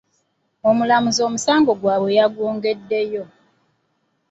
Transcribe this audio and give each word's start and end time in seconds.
Omulamuzi 0.69 1.21
omusango 1.27 1.71
gwabwe 1.81 2.11
yagwongeddeyo. 2.19 3.23